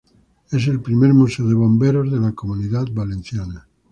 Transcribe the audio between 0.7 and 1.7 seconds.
primer museo de